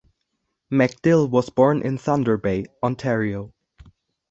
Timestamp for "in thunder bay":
1.83-2.65